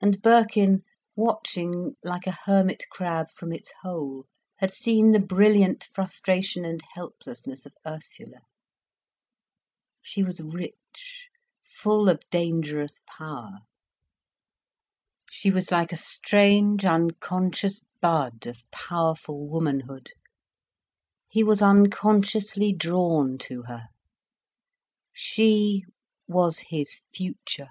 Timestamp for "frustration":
5.92-6.64